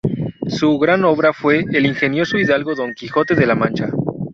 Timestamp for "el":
1.71-1.85